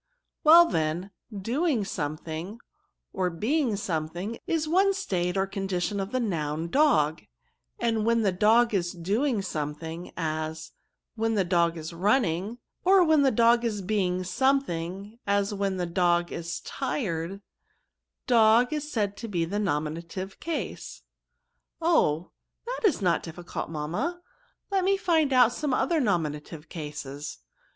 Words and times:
^^ 0.01 0.03
Well 0.43 0.65
then, 0.65 1.11
doing 1.31 1.85
something, 1.85 2.59
or 3.13 3.29
being 3.29 3.75
something, 3.75 4.39
is 4.47 4.67
one 4.67 4.95
state 4.95 5.37
or 5.37 5.45
condition 5.45 5.99
of 5.99 6.11
the 6.11 6.19
noun 6.19 6.69
dog]: 6.69 7.21
and 7.77 8.03
when 8.03 8.23
the 8.23 8.31
dog 8.31 8.73
is 8.73 8.93
doing 8.93 9.43
some 9.43 9.75
thing, 9.75 10.11
as, 10.17 10.71
when 11.13 11.35
the 11.35 11.43
dog 11.43 11.77
is 11.77 11.93
running; 11.93 12.57
or 12.83 13.03
when 13.03 13.21
the 13.21 13.29
dog 13.29 13.63
is 13.63 13.83
being 13.83 14.23
something, 14.23 15.19
as 15.27 15.53
when 15.53 15.77
the 15.77 15.85
dog 15.85 16.31
is 16.31 16.61
tired; 16.61 17.39
dog 18.25 18.73
is 18.73 18.91
said 18.91 19.15
to 19.17 19.27
be 19.27 19.43
in 19.43 19.51
the 19.51 19.59
nominative 19.59 20.39
case.'' 20.39 21.03
*^ 21.03 21.03
Oh! 21.79 22.31
that 22.65 22.81
is 22.87 23.03
not 23.03 23.21
difficult, 23.21 23.69
mamma; 23.69 24.23
let 24.71 24.83
me 24.83 24.97
find 24.97 25.31
out 25.31 25.53
some 25.53 25.75
other 25.75 25.99
nominative 25.99 26.69
cases. 26.69 27.37